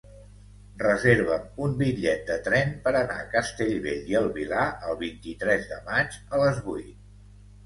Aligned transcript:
Reserva'm 0.83 1.43
un 1.65 1.75
bitllet 1.81 2.23
de 2.29 2.37
tren 2.47 2.71
per 2.87 2.93
anar 3.01 3.19
a 3.19 3.27
Castellbell 3.35 4.09
i 4.15 4.19
el 4.21 4.31
Vilar 4.39 4.65
el 4.89 4.99
vint-i-tres 5.05 5.69
de 5.75 5.79
maig 5.93 6.19
a 6.39 6.43
les 6.47 6.65
vuit. 6.71 6.99